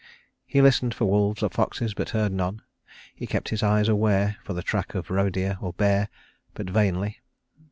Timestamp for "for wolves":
0.95-1.43